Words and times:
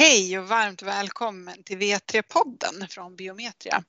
Hej 0.00 0.38
och 0.38 0.48
varmt 0.48 0.82
välkommen 0.82 1.62
till 1.62 1.78
V3-podden 1.78 2.88
från 2.88 3.16
Biometria. 3.16 3.84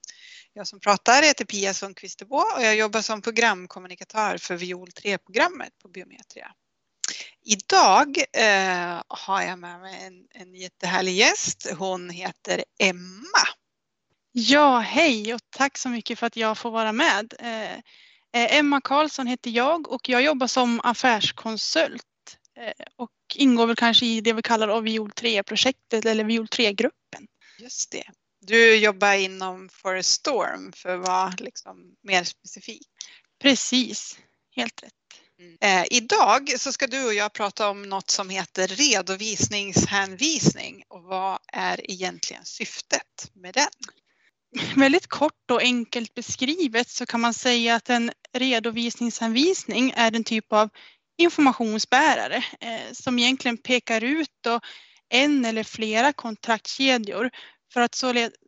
Jag 0.53 0.67
som 0.67 0.79
pratar 0.79 1.23
heter 1.23 1.45
Pia 1.45 1.73
Sundqvist 1.73 2.21
och 2.21 2.63
jag 2.63 2.75
jobbar 2.75 3.01
som 3.01 3.21
programkommunikatör 3.21 4.37
för 4.37 4.55
Viol 4.55 4.87
3-programmet 4.89 5.69
på 5.81 5.87
Biometria. 5.87 6.51
Idag 7.45 8.17
eh, 8.17 9.01
har 9.07 9.41
jag 9.41 9.59
med 9.59 9.79
mig 9.79 10.03
en, 10.03 10.41
en 10.41 10.55
jättehärlig 10.55 11.13
gäst. 11.13 11.67
Hon 11.77 12.09
heter 12.09 12.63
Emma. 12.79 13.47
Ja, 14.31 14.79
hej 14.79 15.33
och 15.33 15.41
tack 15.49 15.77
så 15.77 15.89
mycket 15.89 16.19
för 16.19 16.27
att 16.27 16.37
jag 16.37 16.57
får 16.57 16.71
vara 16.71 16.91
med. 16.91 17.33
Eh, 17.39 17.73
eh 18.33 18.57
Emma 18.57 18.81
Karlsson 18.81 19.27
heter 19.27 19.51
jag 19.51 19.91
och 19.91 20.09
jag 20.09 20.21
jobbar 20.21 20.47
som 20.47 20.81
affärskonsult 20.83 22.03
och 22.95 23.11
ingår 23.35 23.67
väl 23.67 23.75
kanske 23.75 24.05
i 24.05 24.21
det 24.21 24.33
vi 24.33 24.41
kallar 24.41 24.81
Viol 24.81 25.09
3-projektet 25.09 26.05
eller 26.05 26.23
Viol 26.23 26.45
3-gruppen. 26.45 27.27
Just 27.59 27.91
det. 27.91 28.03
Du 28.41 28.75
jobbar 28.75 29.13
inom 29.13 29.69
Forest 29.69 30.11
Storm 30.11 30.71
för 30.75 30.89
att 30.89 31.07
vara 31.07 31.33
liksom 31.37 31.95
mer 32.03 32.23
specifik. 32.23 32.87
Precis, 33.41 34.19
helt 34.55 34.83
rätt. 34.83 34.91
Mm. 35.39 35.57
Eh, 35.61 35.85
idag 35.91 36.53
så 36.57 36.71
ska 36.71 36.87
du 36.87 37.05
och 37.05 37.13
jag 37.13 37.33
prata 37.33 37.69
om 37.69 37.81
något 37.81 38.09
som 38.09 38.29
heter 38.29 38.67
redovisningshänvisning 38.67 40.83
och 40.87 41.03
vad 41.03 41.39
är 41.53 41.91
egentligen 41.91 42.45
syftet 42.45 43.31
med 43.33 43.53
den? 43.53 43.69
Väldigt 44.75 45.07
kort 45.07 45.51
och 45.51 45.61
enkelt 45.61 46.13
beskrivet 46.13 46.89
så 46.89 47.05
kan 47.05 47.21
man 47.21 47.33
säga 47.33 47.75
att 47.75 47.89
en 47.89 48.11
redovisningshänvisning 48.33 49.93
är 49.95 50.15
en 50.15 50.23
typ 50.23 50.53
av 50.53 50.69
informationsbärare 51.21 52.43
eh, 52.59 52.91
som 52.91 53.19
egentligen 53.19 53.57
pekar 53.57 54.03
ut 54.03 54.31
då 54.41 54.59
en 55.09 55.45
eller 55.45 55.63
flera 55.63 56.13
kontraktkedjor 56.13 57.29
för 57.73 57.81
att 57.81 57.95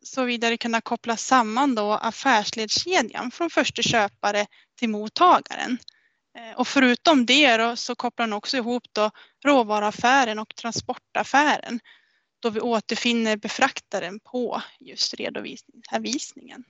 så, 0.02 0.24
vidare 0.24 0.56
kunna 0.56 0.80
koppla 0.80 1.16
samman 1.16 1.74
då 1.74 1.92
affärsledskedjan 1.92 3.30
från 3.30 3.50
första 3.50 3.82
köpare 3.82 4.46
till 4.78 4.88
mottagaren. 4.88 5.78
Eh, 6.38 6.58
och 6.58 6.68
förutom 6.68 7.26
det 7.26 7.56
då, 7.56 7.76
så 7.76 7.94
kopplar 7.94 8.26
den 8.26 8.32
också 8.32 8.56
ihop 8.56 8.82
då 8.92 9.10
råvaruaffären 9.44 10.38
och 10.38 10.54
transportaffären 10.56 11.80
då 12.40 12.50
vi 12.50 12.60
återfinner 12.60 13.36
befraktaren 13.36 14.20
på 14.20 14.62
just 14.80 15.14
redovisningen. 15.14 16.64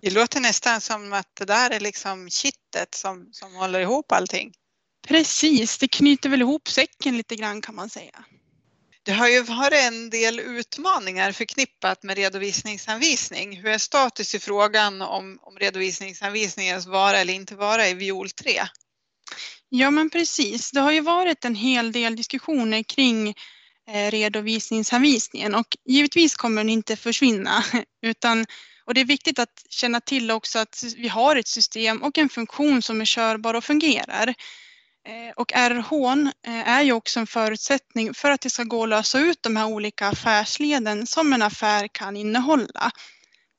Det 0.00 0.10
låter 0.10 0.40
nästan 0.40 0.80
som 0.80 1.12
att 1.12 1.28
det 1.34 1.44
där 1.44 1.70
är 1.70 1.80
liksom 1.80 2.30
kittet 2.30 2.94
som, 2.94 3.28
som 3.32 3.54
håller 3.54 3.80
ihop 3.80 4.12
allting. 4.12 4.52
Precis, 5.06 5.78
det 5.78 5.88
knyter 5.88 6.28
väl 6.28 6.40
ihop 6.40 6.68
säcken 6.68 7.16
lite 7.16 7.36
grann 7.36 7.60
kan 7.60 7.74
man 7.74 7.90
säga. 7.90 8.24
Det 9.02 9.12
har 9.12 9.28
ju 9.28 9.42
varit 9.42 9.82
en 9.82 10.10
del 10.10 10.40
utmaningar 10.40 11.32
förknippat 11.32 12.02
med 12.02 12.16
redovisningsanvisning. 12.16 13.56
Hur 13.56 13.66
är 13.66 13.78
status 13.78 14.34
i 14.34 14.38
frågan 14.38 15.02
om, 15.02 15.38
om 15.42 15.58
redovisningsanvisningens 15.58 16.86
vara 16.86 17.18
eller 17.18 17.34
inte 17.34 17.54
vara 17.54 17.88
i 17.88 17.94
viol 17.94 18.30
3? 18.30 18.62
Ja 19.68 19.90
men 19.90 20.10
precis, 20.10 20.70
det 20.70 20.80
har 20.80 20.92
ju 20.92 21.00
varit 21.00 21.44
en 21.44 21.54
hel 21.54 21.92
del 21.92 22.16
diskussioner 22.16 22.82
kring 22.82 23.34
eh, 23.90 24.10
redovisningsanvisningen 24.10 25.54
och 25.54 25.76
givetvis 25.84 26.36
kommer 26.36 26.60
den 26.60 26.70
inte 26.70 26.96
försvinna 26.96 27.64
utan 28.02 28.46
och 28.84 28.94
det 28.94 29.00
är 29.00 29.04
viktigt 29.04 29.38
att 29.38 29.64
känna 29.70 30.00
till 30.00 30.30
också 30.30 30.58
att 30.58 30.84
vi 30.96 31.08
har 31.08 31.36
ett 31.36 31.48
system 31.48 32.02
och 32.02 32.18
en 32.18 32.28
funktion 32.28 32.82
som 32.82 33.00
är 33.00 33.04
körbar 33.04 33.54
och 33.54 33.64
fungerar. 33.64 34.34
Eh, 35.08 35.32
och 35.36 35.52
RH 35.52 35.92
eh, 36.46 36.68
är 36.68 36.82
ju 36.82 36.92
också 36.92 37.20
en 37.20 37.26
förutsättning 37.26 38.14
för 38.14 38.30
att 38.30 38.40
det 38.40 38.50
ska 38.50 38.64
gå 38.64 38.82
att 38.82 38.88
lösa 38.88 39.18
ut 39.18 39.42
de 39.42 39.56
här 39.56 39.66
olika 39.66 40.08
affärsleden 40.08 41.06
som 41.06 41.32
en 41.32 41.42
affär 41.42 41.88
kan 41.92 42.16
innehålla. 42.16 42.90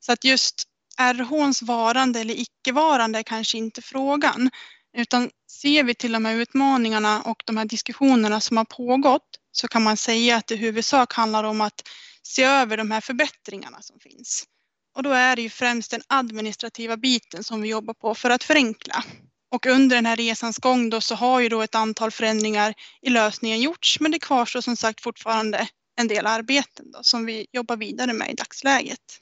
Så 0.00 0.12
att 0.12 0.24
just 0.24 0.54
RHs 1.00 1.62
varande 1.62 2.20
eller 2.20 2.34
icke-varande 2.34 3.18
är 3.18 3.22
kanske 3.22 3.58
inte 3.58 3.82
frågan. 3.82 4.50
Utan 4.96 5.30
ser 5.50 5.84
vi 5.84 5.94
till 5.94 6.12
de 6.12 6.24
här 6.24 6.34
utmaningarna 6.34 7.22
och 7.22 7.42
de 7.46 7.56
här 7.56 7.64
diskussionerna 7.64 8.40
som 8.40 8.56
har 8.56 8.64
pågått 8.64 9.28
så 9.52 9.68
kan 9.68 9.82
man 9.82 9.96
säga 9.96 10.36
att 10.36 10.46
det 10.46 10.54
i 10.54 10.58
huvudsak 10.58 11.14
handlar 11.14 11.44
om 11.44 11.60
att 11.60 11.82
se 12.22 12.42
över 12.42 12.76
de 12.76 12.90
här 12.90 13.00
förbättringarna 13.00 13.82
som 13.82 14.00
finns. 14.00 14.44
Och 14.96 15.02
då 15.02 15.10
är 15.10 15.36
det 15.36 15.42
ju 15.42 15.50
främst 15.50 15.90
den 15.90 16.02
administrativa 16.06 16.96
biten 16.96 17.44
som 17.44 17.62
vi 17.62 17.68
jobbar 17.68 17.94
på 17.94 18.14
för 18.14 18.30
att 18.30 18.44
förenkla. 18.44 19.04
Och 19.50 19.66
under 19.66 19.96
den 19.96 20.06
här 20.06 20.16
resans 20.16 20.58
gång 20.58 20.90
då 20.90 21.00
så 21.00 21.14
har 21.14 21.40
ju 21.40 21.48
då 21.48 21.62
ett 21.62 21.74
antal 21.74 22.10
förändringar 22.10 22.74
i 23.02 23.10
lösningen 23.10 23.60
gjorts 23.60 24.00
men 24.00 24.10
det 24.10 24.18
kvarstår 24.18 24.60
som 24.60 24.76
sagt 24.76 25.00
fortfarande 25.00 25.68
en 26.00 26.08
del 26.08 26.26
arbeten 26.26 26.90
då, 26.90 26.98
som 27.02 27.26
vi 27.26 27.46
jobbar 27.52 27.76
vidare 27.76 28.12
med 28.12 28.30
i 28.30 28.34
dagsläget. 28.34 29.18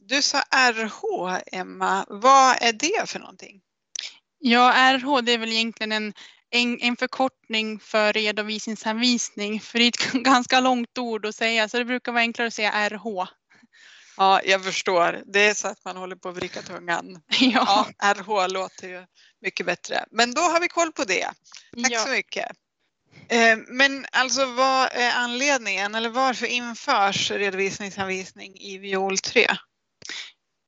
Du 0.00 0.22
sa 0.22 0.42
RH, 0.50 1.38
Emma. 1.52 2.06
Vad 2.08 2.56
är 2.62 2.72
det 2.72 3.10
för 3.10 3.18
någonting? 3.18 3.60
Ja, 4.38 4.72
RH 4.72 5.20
det 5.22 5.32
är 5.32 5.38
väl 5.38 5.52
egentligen 5.52 5.92
en, 5.92 6.12
en, 6.50 6.80
en 6.80 6.96
förkortning 6.96 7.80
för 7.80 8.12
redovisningshänvisning. 8.12 9.60
För 9.60 9.78
det 9.78 9.84
är 9.84 9.88
ett 9.88 10.12
ganska 10.24 10.60
långt 10.60 10.98
ord 10.98 11.26
att 11.26 11.34
säga 11.34 11.68
så 11.68 11.78
det 11.78 11.84
brukar 11.84 12.12
vara 12.12 12.20
enklare 12.20 12.48
att 12.48 12.54
säga 12.54 12.88
RH. 12.88 13.28
Ja, 14.16 14.40
jag 14.44 14.64
förstår. 14.64 15.22
Det 15.26 15.40
är 15.40 15.54
så 15.54 15.68
att 15.68 15.84
man 15.84 15.96
håller 15.96 16.16
på 16.16 16.28
att 16.28 16.36
vricka 16.36 16.62
tungan. 16.62 17.22
Ja. 17.40 17.86
ja 17.98 18.14
RH 18.14 18.48
låter 18.48 18.88
ju 18.88 19.06
mycket 19.42 19.66
bättre. 19.66 20.04
Men 20.10 20.34
då 20.34 20.40
har 20.40 20.60
vi 20.60 20.68
koll 20.68 20.92
på 20.92 21.04
det. 21.04 21.24
Tack 21.82 21.92
ja. 21.92 22.00
så 22.00 22.10
mycket. 22.10 22.46
Eh, 23.28 23.58
men 23.68 24.06
alltså 24.12 24.46
vad 24.46 24.88
är 24.92 25.12
anledningen 25.14 25.94
eller 25.94 26.08
varför 26.08 26.46
införs 26.46 27.30
redovisningsanvisning 27.30 28.56
i 28.56 28.78
viol 28.78 29.18
3? 29.18 29.46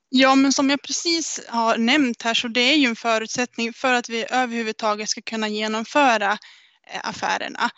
Ja, 0.08 0.34
men 0.34 0.52
som 0.52 0.70
jag 0.70 0.82
precis 0.82 1.40
har 1.48 1.78
nämnt 1.78 2.22
här 2.22 2.34
så 2.34 2.48
det 2.48 2.60
är 2.60 2.76
ju 2.76 2.88
en 2.88 2.96
förutsättning 2.96 3.72
för 3.72 3.92
att 3.92 4.08
vi 4.08 4.26
överhuvudtaget 4.30 5.08
ska 5.08 5.22
kunna 5.22 5.48
genomföra 5.48 6.32
eh, 6.90 7.00
affärerna. 7.02 7.70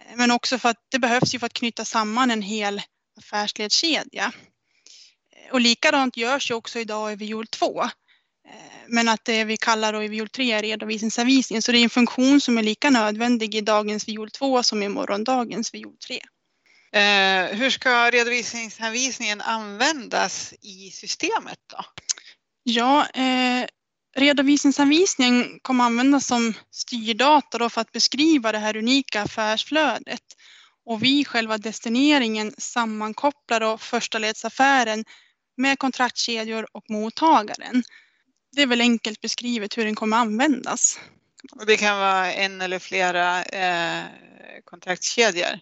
Eh, 0.00 0.16
men 0.16 0.30
också 0.30 0.58
för 0.58 0.68
att 0.68 0.86
det 0.90 0.98
behövs 0.98 1.34
ju 1.34 1.38
för 1.38 1.46
att 1.46 1.52
knyta 1.52 1.84
samman 1.84 2.30
en 2.30 2.42
hel 2.42 2.82
affärsledskedja. 3.18 4.32
Och 5.52 5.60
likadant 5.60 6.16
görs 6.16 6.50
ju 6.50 6.54
också 6.54 6.78
idag 6.78 7.12
i 7.12 7.16
viol 7.16 7.46
2. 7.46 7.84
Men 8.88 9.08
att 9.08 9.24
det 9.24 9.44
vi 9.44 9.56
kallar 9.56 9.92
då 9.92 10.02
i 10.02 10.08
viol 10.08 10.28
3 10.28 10.52
är 10.52 10.62
redovisningsanvisning. 10.62 11.62
Så 11.62 11.72
det 11.72 11.78
är 11.78 11.84
en 11.84 11.90
funktion 11.90 12.40
som 12.40 12.58
är 12.58 12.62
lika 12.62 12.90
nödvändig 12.90 13.54
i 13.54 13.60
dagens 13.60 14.08
viol 14.08 14.30
2 14.30 14.62
som 14.62 14.82
i 14.82 14.88
morgondagens 14.88 15.74
viol 15.74 15.96
3. 16.06 16.20
Eh, 16.92 17.56
hur 17.56 17.70
ska 17.70 18.10
redovisningsanvisningen 18.10 19.40
användas 19.40 20.54
i 20.62 20.90
systemet 20.90 21.58
då? 21.66 21.84
Ja, 22.62 23.08
eh, 23.08 23.66
redovisningsanvisningen 24.16 25.58
kommer 25.62 25.84
användas 25.84 26.26
som 26.26 26.54
styrdata 26.70 27.68
för 27.68 27.80
att 27.80 27.92
beskriva 27.92 28.52
det 28.52 28.58
här 28.58 28.76
unika 28.76 29.22
affärsflödet. 29.22 30.22
Och 30.86 31.02
vi 31.02 31.24
själva 31.24 31.58
destineringen 31.58 32.54
sammankopplar 32.58 33.60
då 33.60 33.78
första 33.78 34.18
ledsaffären 34.18 35.04
med 35.56 35.78
kontraktkedjor 35.78 36.66
och 36.72 36.90
mottagaren 36.90 37.82
det 38.56 38.62
är 38.62 38.66
väl 38.66 38.80
enkelt 38.80 39.20
beskrivet 39.20 39.78
hur 39.78 39.84
den 39.84 39.94
kommer 39.94 40.16
användas. 40.16 41.00
Och 41.52 41.66
det 41.66 41.76
kan 41.76 41.98
vara 41.98 42.32
en 42.32 42.60
eller 42.60 42.78
flera 42.78 43.44
eh, 43.44 44.04
kontraktskedjor? 44.64 45.60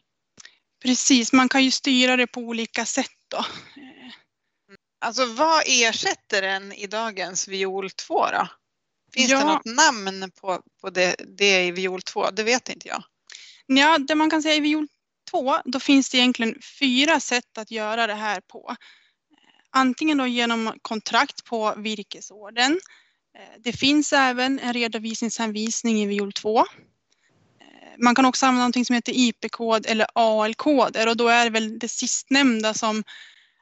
Precis, 0.83 1.33
man 1.33 1.49
kan 1.49 1.65
ju 1.65 1.71
styra 1.71 2.17
det 2.17 2.27
på 2.27 2.41
olika 2.41 2.87
sätt 2.87 3.17
då. 3.29 3.45
Alltså 5.01 5.27
vad 5.27 5.63
ersätter 5.67 6.43
den 6.43 6.73
i 6.73 6.87
dagens 6.87 7.49
viol 7.49 7.91
2 7.91 8.27
då? 8.31 8.49
Finns 9.15 9.31
ja. 9.31 9.39
det 9.39 9.45
något 9.45 9.65
namn 9.65 10.31
på, 10.41 10.63
på 10.81 10.91
det, 10.91 11.17
det 11.39 11.67
i 11.67 11.71
viol 11.71 12.03
2? 12.03 12.31
Det 12.31 12.43
vet 12.43 12.69
inte 12.69 12.89
jag. 12.89 13.05
Ja, 13.67 13.99
det 13.99 14.15
man 14.15 14.31
kan 14.31 14.43
säga 14.43 14.55
i 14.55 14.61
viol 14.61 14.89
2, 15.31 15.57
då 15.65 15.81
finns 15.81 16.11
det 16.11 16.19
egentligen 16.19 16.61
fyra 16.79 17.21
sätt 17.21 17.59
att 17.59 17.71
göra 17.71 18.07
det 18.07 18.15
här 18.15 18.41
på. 18.41 18.77
Antingen 19.77 20.19
då 20.19 20.27
genom 20.27 20.73
kontrakt 20.83 21.45
på 21.45 21.75
virkesorden. 21.77 22.81
Eh, 23.39 23.61
det 23.65 23.73
finns 23.73 24.13
även 24.13 24.59
en 24.59 24.73
redovisningshänvisning 24.73 26.03
i 26.03 26.07
viol 26.07 26.33
2. 26.33 26.59
Eh, 26.59 26.65
man 27.99 28.15
kan 28.15 28.25
också 28.25 28.47
använda 28.47 28.79
något 28.79 28.87
som 28.87 28.95
heter 28.95 29.13
IP-kod 29.17 29.87
eller 29.87 30.07
AL-koder 30.15 31.09
och 31.09 31.17
då 31.17 31.29
är 31.29 31.45
det 31.45 31.51
väl 31.51 31.79
det 31.79 31.89
sistnämnda 31.89 32.75
som 32.75 33.05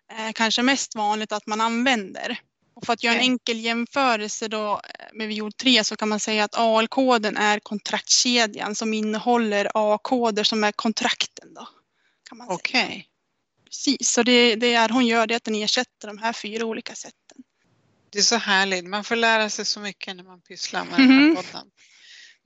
är 0.09 0.33
kanske 0.33 0.63
mest 0.63 0.95
vanligt 0.95 1.33
att 1.33 1.47
man 1.47 1.61
använder. 1.61 2.41
Och 2.75 2.87
för 2.87 2.93
att 2.93 3.03
göra 3.03 3.15
en 3.15 3.21
enkel 3.21 3.61
jämförelse 3.61 4.49
då 4.49 4.73
eh, 4.73 5.07
med 5.13 5.29
viol 5.29 5.53
3 5.53 5.85
så 5.85 5.97
kan 5.97 6.09
man 6.09 6.21
säga 6.21 6.45
att 6.45 6.59
AL-koden 6.59 7.37
är 7.37 7.59
kontraktkedjan 7.59 8.75
som 8.75 8.95
innehåller 8.95 9.69
A-koder 9.75 10.45
som 10.45 10.65
är 10.65 10.73
kontrakten. 10.73 11.57
Okej. 12.49 13.09
Precis, 13.73 14.13
så 14.13 14.23
det, 14.23 14.57
det 14.57 14.75
är 14.75 14.89
hon 14.89 15.07
gör 15.07 15.27
det 15.27 15.35
att 15.35 15.45
den 15.45 15.55
ersätter 15.55 16.07
de 16.09 16.19
här 16.19 16.33
fyra 16.33 16.67
olika 16.67 16.95
sätten. 16.95 17.39
Det 18.11 18.19
är 18.19 18.23
så 18.23 18.37
härligt, 18.37 18.85
man 18.85 19.05
får 19.05 19.17
lära 19.17 19.51
sig 19.51 19.65
så 19.65 19.81
mycket 19.81 20.17
när 20.17 20.25
man 20.25 20.41
pysslar 20.41 20.85
med 20.85 20.95
mm. 20.95 21.09
den 21.09 21.19
här 21.19 21.27
mhm. 21.27 21.37
podden. 21.37 21.67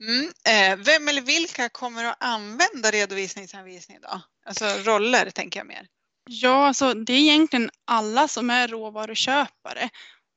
Mm. 0.03 0.31
Eh, 0.47 0.85
vem 0.85 1.07
eller 1.07 1.21
vilka 1.21 1.69
kommer 1.69 2.05
att 2.05 2.23
använda 2.23 2.91
redovisningsanvisning 2.91 3.97
då? 4.01 4.21
Alltså 4.45 4.65
roller 4.65 5.29
tänker 5.29 5.59
jag 5.59 5.67
mer. 5.67 5.87
Ja, 6.29 6.67
alltså 6.67 6.93
det 6.93 7.13
är 7.13 7.19
egentligen 7.19 7.69
alla 7.85 8.27
som 8.27 8.49
är 8.49 8.67
råvaruköpare. 8.67 9.89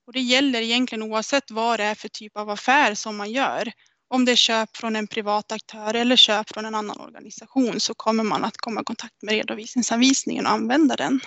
Och 0.06 0.12
det 0.12 0.20
gäller 0.20 0.60
egentligen 0.60 1.02
oavsett 1.02 1.50
vad 1.50 1.80
det 1.80 1.84
är 1.84 1.94
för 1.94 2.08
typ 2.08 2.36
av 2.36 2.50
affär 2.50 2.94
som 2.94 3.16
man 3.16 3.30
gör. 3.30 3.72
Om 4.10 4.24
det 4.24 4.32
är 4.32 4.36
köp 4.36 4.76
från 4.76 4.96
en 4.96 5.06
privat 5.06 5.52
aktör 5.52 5.94
eller 5.94 6.16
köp 6.16 6.50
från 6.50 6.64
en 6.64 6.74
annan 6.74 7.00
organisation 7.00 7.80
så 7.80 7.94
kommer 7.94 8.24
man 8.24 8.44
att 8.44 8.56
komma 8.56 8.80
i 8.80 8.84
kontakt 8.84 9.22
med 9.22 9.34
redovisningsanvisningen 9.34 10.46
och 10.46 10.52
använda 10.52 10.96
den. 10.96 11.20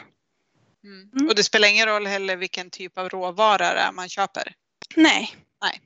Mm. 0.83 1.27
Och 1.27 1.35
det 1.35 1.43
spelar 1.43 1.67
ingen 1.67 1.85
roll 1.85 2.07
heller 2.07 2.35
vilken 2.35 2.69
typ 2.69 2.97
av 2.97 3.09
råvara 3.09 3.91
man 3.91 4.09
köper? 4.09 4.53
Nej. 4.95 5.35
Nej. 5.61 5.81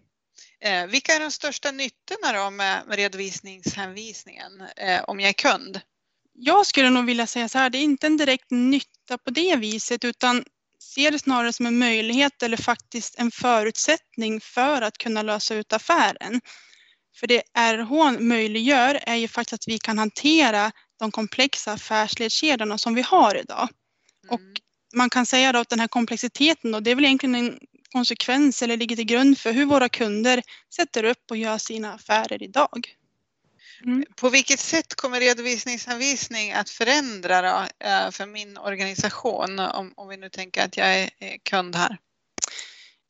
Eh, 0.60 0.88
vilka 0.88 1.14
är 1.14 1.20
de 1.20 1.32
största 1.32 1.72
nyttorna 1.72 2.44
då 2.44 2.50
med, 2.50 2.84
med 2.88 2.98
redovisningshänvisningen 2.98 4.62
eh, 4.78 5.04
om 5.04 5.20
jag 5.20 5.30
är 5.30 5.34
kund? 5.34 5.82
Jag 6.34 6.66
skulle 6.66 6.90
nog 6.90 7.06
vilja 7.06 7.28
säga 7.28 7.50
så 7.50 7.58
här, 7.58 7.70
det 7.70 7.78
är 7.78 7.84
inte 7.84 8.08
en 8.08 8.18
direkt 8.18 8.52
nytta 8.52 9.18
på 9.18 9.30
det 9.30 9.56
viset 9.56 10.06
utan 10.06 10.46
ser 10.82 11.12
det 11.12 11.20
snarare 11.20 11.54
som 11.54 11.66
en 11.66 11.78
möjlighet 11.78 12.44
eller 12.44 12.58
faktiskt 12.58 13.20
en 13.20 13.32
förutsättning 13.32 14.42
för 14.42 14.82
att 14.82 14.98
kunna 14.98 15.22
lösa 15.22 15.56
ut 15.56 15.74
affären. 15.74 16.42
För 17.20 17.28
det 17.28 17.42
RH 17.58 18.20
möjliggör 18.20 19.00
är 19.02 19.16
ju 19.16 19.28
faktiskt 19.28 19.54
att 19.54 19.68
vi 19.68 19.80
kan 19.80 19.98
hantera 19.98 20.72
de 21.00 21.12
komplexa 21.12 21.72
affärsledskedjorna 21.72 22.78
som 22.78 22.96
vi 22.96 23.02
har 23.02 23.36
idag. 23.36 23.70
Mm. 24.24 24.34
Och 24.34 24.62
man 24.96 25.10
kan 25.10 25.26
säga 25.26 25.52
då 25.52 25.60
att 25.60 25.70
den 25.70 25.80
här 25.80 25.88
komplexiteten 25.88 26.72
då, 26.72 26.80
det 26.80 26.92
är 26.92 26.96
väl 26.96 27.06
egentligen 27.06 27.36
en 27.36 27.60
konsekvens 27.92 28.62
eller 28.62 28.78
ligger 28.78 28.96
till 28.96 29.06
grund 29.06 29.38
för 29.38 29.52
hur 29.52 29.66
våra 29.66 29.90
kunder 29.90 30.42
sätter 30.76 31.04
upp 31.04 31.32
och 31.32 31.38
gör 31.38 31.58
sina 31.58 31.94
affärer 31.94 32.44
idag. 32.44 32.96
Mm. 33.84 34.06
På 34.16 34.30
vilket 34.30 34.60
sätt 34.60 34.96
kommer 34.96 35.20
redovisningsanvisning 35.20 36.52
att 36.52 36.70
förändra 36.70 37.42
då, 37.42 37.86
eh, 37.86 38.12
för 38.12 38.26
min 38.26 38.58
organisation 38.58 39.60
om, 39.60 39.94
om 39.96 40.08
vi 40.08 40.18
nu 40.18 40.30
tänker 40.30 40.66
att 40.66 40.78
jag 40.78 40.98
är 40.98 41.38
kund 41.44 41.76
här? 41.76 41.98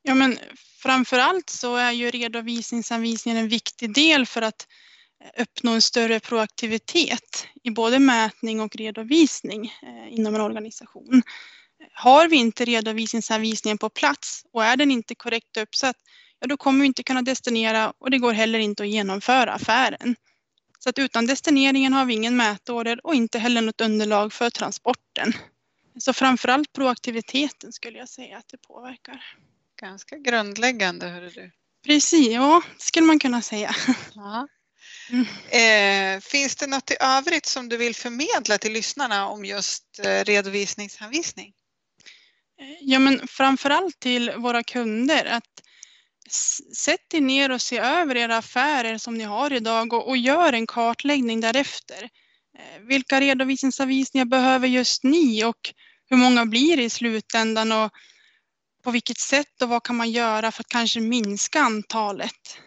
Ja, 0.08 0.16
men 0.16 0.40
framför 0.80 1.20
allt 1.20 1.50
så 1.50 1.76
är 1.76 1.92
ju 1.92 2.12
redovisningsanvisningen 2.12 3.38
en 3.38 3.50
viktig 3.50 3.94
del 3.94 4.26
för 4.26 4.42
att 4.42 4.68
eh, 5.24 5.42
uppnå 5.42 5.72
en 5.72 5.82
större 5.82 6.20
proaktivitet 6.20 7.48
i 7.64 7.72
både 7.72 8.00
mätning 8.00 8.62
och 8.62 8.76
redovisning 8.76 9.66
eh, 9.66 10.14
inom 10.14 10.36
en 10.36 10.42
organisation. 10.42 11.22
Har 11.94 12.28
vi 12.28 12.36
inte 12.36 12.66
redovisningsanvisningen 12.66 13.78
på 13.78 13.90
plats 13.90 14.42
och 14.54 14.64
är 14.64 14.78
den 14.78 14.92
inte 14.92 15.16
korrekt 15.16 15.58
uppsatt, 15.58 15.96
ja 16.40 16.48
då 16.48 16.58
kommer 16.58 16.80
vi 16.80 16.86
inte 16.86 17.04
kunna 17.04 17.22
destinera 17.22 17.94
och 17.98 18.12
det 18.12 18.18
går 18.18 18.34
heller 18.34 18.60
inte 18.60 18.84
att 18.84 18.90
genomföra 18.90 19.54
affären. 19.54 20.16
Så 20.80 20.90
att 20.90 21.00
utan 21.00 21.26
destineringen 21.26 21.94
har 21.94 22.06
vi 22.06 22.14
ingen 22.14 22.38
mätorder 22.38 23.06
och 23.06 23.16
inte 23.16 23.40
heller 23.40 23.62
något 23.62 23.82
underlag 23.82 24.34
för 24.34 24.50
transporten. 24.50 25.34
Så 26.00 26.14
framförallt 26.14 26.74
proaktiviteten 26.74 27.74
skulle 27.74 27.98
jag 27.98 28.10
säga 28.10 28.38
att 28.38 28.48
det 28.48 28.58
påverkar. 28.58 29.22
Ganska 29.82 30.18
grundläggande, 30.18 31.08
hörru 31.08 31.30
du. 31.30 31.52
Precis, 31.86 32.28
ja, 32.28 32.62
skulle 32.78 33.06
man 33.06 33.20
kunna 33.20 33.42
säga. 33.42 33.76
Ja. 34.16 34.48
Mm. 35.10 35.26
Eh, 35.50 36.22
finns 36.22 36.56
det 36.56 36.68
något 36.68 36.92
i 36.92 36.96
övrigt 37.00 37.46
som 37.46 37.70
du 37.70 37.78
vill 37.78 37.96
förmedla 37.96 38.58
till 38.58 38.74
lyssnarna 38.74 39.28
om 39.28 39.46
just 39.46 40.00
eh, 40.04 40.24
redovisningsanvisning? 40.24 41.54
Ja, 42.82 43.00
men 43.00 43.28
framförallt 43.28 44.00
till 44.00 44.32
våra 44.32 44.64
kunder 44.64 45.26
att 45.26 45.62
sätt 46.76 47.14
er 47.14 47.22
ner 47.22 47.52
och 47.52 47.62
se 47.62 47.78
över 47.78 48.18
era 48.18 48.38
affärer 48.38 48.98
som 48.98 49.18
ni 49.18 49.24
har 49.24 49.54
idag 49.54 49.94
och, 49.94 50.08
och 50.10 50.18
gör 50.18 50.54
en 50.54 50.68
kartläggning 50.68 51.42
därefter. 51.42 52.04
Eh, 52.60 52.82
vilka 52.82 53.22
redovisningsanvisningar 53.22 54.26
behöver 54.26 54.68
just 54.68 55.04
ni 55.04 55.44
och 55.44 55.74
hur 56.10 56.18
många 56.18 56.46
blir 56.46 56.78
det 56.78 56.84
i 56.84 56.90
slutändan 56.90 57.72
och 57.72 57.92
på 58.88 58.92
vilket 58.92 59.20
sätt 59.20 59.62
och 59.62 59.70
vad 59.70 59.84
kan 59.84 59.96
man 59.96 60.12
göra 60.12 60.52
för 60.52 60.64
att 60.64 60.68
kanske 60.68 61.00
minska 61.00 61.60
antalet? 61.60 62.58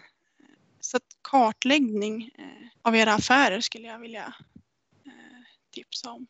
Så 0.81 0.99
kartläggning 1.23 2.31
eh, 2.39 2.45
av 2.83 2.97
era 2.97 3.15
affärer 3.15 3.61
skulle 3.61 3.87
jag 3.87 3.99
vilja 3.99 4.35
eh, 5.07 5.13
tipsa 5.75 6.11
om. 6.11 6.27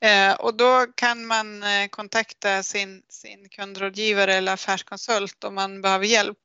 Eh, 0.00 0.34
och 0.34 0.56
då 0.56 0.86
kan 0.94 1.26
man 1.26 1.64
kontakta 1.90 2.62
sin, 2.62 3.02
sin 3.08 3.48
kundrådgivare 3.48 4.34
eller 4.34 4.52
affärskonsult 4.52 5.44
om 5.44 5.54
man 5.54 5.82
behöver 5.82 6.06
hjälp? 6.06 6.38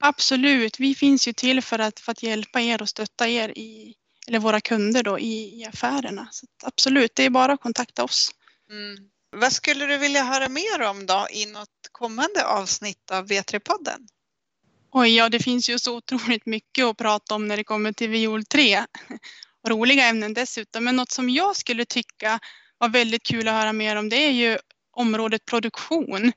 Absolut, 0.00 0.80
vi 0.80 0.94
finns 0.94 1.28
ju 1.28 1.32
till 1.32 1.62
för 1.62 1.78
att, 1.78 2.00
för 2.00 2.12
att 2.12 2.22
hjälpa 2.22 2.60
er 2.60 2.82
och 2.82 2.88
stötta 2.88 3.28
er 3.28 3.48
i, 3.48 3.94
eller 4.28 4.38
våra 4.38 4.60
kunder 4.60 5.02
då 5.02 5.18
i, 5.18 5.60
i 5.60 5.64
affärerna. 5.64 6.28
Så 6.30 6.46
absolut, 6.62 7.14
det 7.14 7.24
är 7.24 7.30
bara 7.30 7.52
att 7.52 7.60
kontakta 7.60 8.04
oss. 8.04 8.30
Mm. 8.70 9.10
Vad 9.38 9.52
skulle 9.52 9.86
du 9.86 9.98
vilja 9.98 10.22
höra 10.24 10.48
mer 10.48 10.82
om 10.82 11.06
då 11.06 11.26
i 11.30 11.46
något 11.46 11.88
kommande 11.92 12.46
avsnitt 12.46 13.10
av 13.10 13.26
V3-podden? 13.26 14.08
Oj, 14.92 15.16
ja 15.16 15.28
det 15.28 15.38
finns 15.38 15.70
ju 15.70 15.78
så 15.78 15.96
otroligt 15.96 16.46
mycket 16.46 16.84
att 16.84 16.96
prata 16.96 17.34
om 17.34 17.48
när 17.48 17.56
det 17.56 17.64
kommer 17.64 17.92
till 17.92 18.10
viol 18.10 18.44
3. 18.44 18.84
Roliga 19.68 20.04
ämnen 20.04 20.34
dessutom, 20.34 20.84
men 20.84 20.96
något 20.96 21.10
som 21.10 21.30
jag 21.30 21.56
skulle 21.56 21.84
tycka 21.84 22.38
var 22.78 22.88
väldigt 22.88 23.22
kul 23.22 23.48
att 23.48 23.54
höra 23.54 23.72
mer 23.72 23.96
om 23.96 24.08
det 24.08 24.16
är 24.16 24.30
ju 24.30 24.58
området 24.92 25.44
produktion. 25.44 26.32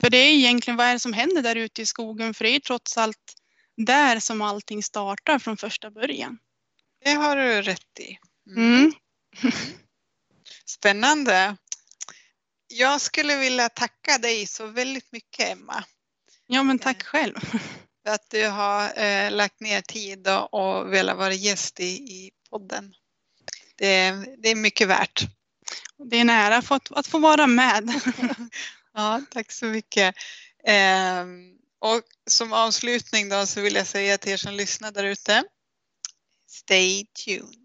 För 0.00 0.10
det 0.10 0.18
är 0.18 0.32
egentligen 0.32 0.76
vad 0.76 0.86
är 0.86 0.92
det 0.92 1.00
som 1.00 1.12
händer 1.12 1.42
där 1.42 1.56
ute 1.56 1.82
i 1.82 1.86
skogen 1.86 2.34
för 2.34 2.44
det 2.44 2.50
är 2.50 2.60
trots 2.60 2.98
allt 2.98 3.34
där 3.76 4.20
som 4.20 4.42
allting 4.42 4.82
startar 4.82 5.38
från 5.38 5.56
första 5.56 5.90
början. 5.90 6.38
Det 7.04 7.12
har 7.12 7.36
du 7.36 7.62
rätt 7.62 8.00
i. 8.00 8.18
Mm. 8.56 8.80
Mm. 8.80 8.92
Spännande. 10.66 11.56
Jag 12.68 13.00
skulle 13.00 13.36
vilja 13.36 13.68
tacka 13.68 14.18
dig 14.18 14.46
så 14.46 14.66
väldigt 14.66 15.12
mycket 15.12 15.48
Emma. 15.48 15.84
Ja 16.46 16.62
men 16.62 16.78
tack 16.78 17.02
eh, 17.02 17.06
själv. 17.06 17.34
För 18.04 18.14
att 18.14 18.30
du 18.30 18.48
har 18.48 18.98
eh, 18.98 19.30
lagt 19.30 19.60
ner 19.60 19.80
tid 19.80 20.28
och, 20.28 20.54
och 20.54 20.92
velat 20.92 21.16
vara 21.16 21.32
gäst 21.32 21.80
i, 21.80 21.84
i 21.84 22.30
podden. 22.50 22.94
Det, 23.76 24.10
det 24.38 24.48
är 24.48 24.56
mycket 24.56 24.88
värt. 24.88 25.24
Det 26.10 26.16
är 26.16 26.20
en 26.20 26.30
ära 26.30 26.56
att 26.56 26.66
få, 26.66 26.78
att 26.90 27.06
få 27.06 27.18
vara 27.18 27.46
med. 27.46 28.00
ja, 28.94 29.22
tack 29.30 29.52
så 29.52 29.66
mycket. 29.66 30.14
Eh, 30.64 31.24
och 31.78 32.02
som 32.30 32.52
avslutning 32.52 33.28
då 33.28 33.46
så 33.46 33.60
vill 33.60 33.74
jag 33.74 33.86
säga 33.86 34.18
till 34.18 34.32
er 34.32 34.36
som 34.36 34.54
lyssnar 34.54 34.92
där 34.92 35.04
ute. 35.04 35.44
Stay 36.48 37.06
tuned. 37.24 37.63